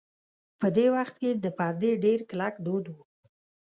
په 0.59 0.67
دې 0.75 0.85
وخت 0.95 1.15
کې 1.21 1.31
د 1.43 1.45
پردې 1.57 1.91
ډېر 2.05 2.19
کلک 2.29 2.53
دود 2.65 2.85
و. 2.89 2.95